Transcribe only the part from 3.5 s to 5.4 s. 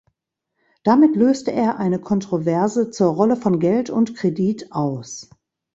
Geld und Kredit aus.